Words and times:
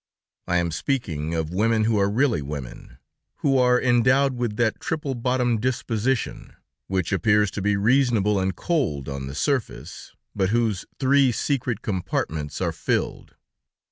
I 0.47 0.57
am 0.57 0.71
speaking 0.71 1.35
of 1.35 1.51
women 1.53 1.83
who 1.83 1.99
are 1.99 2.09
really 2.09 2.41
women, 2.41 2.97
who 3.45 3.59
are 3.59 3.79
endowed 3.79 4.33
with 4.35 4.55
that 4.55 4.79
triple 4.79 5.13
bottomed 5.13 5.61
disposition, 5.61 6.55
which 6.87 7.13
appears 7.13 7.51
to 7.51 7.61
be 7.61 7.75
reasonable 7.77 8.39
and 8.39 8.55
cold 8.55 9.07
on 9.07 9.27
the 9.27 9.35
surface, 9.35 10.15
but 10.35 10.49
whose 10.49 10.85
three 10.99 11.31
secret 11.31 11.83
compartments 11.83 12.61
are 12.61 12.71
filled. 12.71 13.35